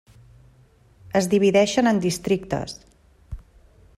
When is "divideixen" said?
1.33-1.91